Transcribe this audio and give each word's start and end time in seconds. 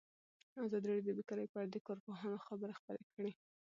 ازادي 0.65 0.85
راډیو 0.91 1.07
د 1.13 1.17
بیکاري 1.19 1.45
په 1.51 1.57
اړه 1.59 1.71
د 1.73 1.77
کارپوهانو 1.87 2.43
خبرې 2.47 2.73
خپرې 2.79 3.03
کړي. 3.13 3.31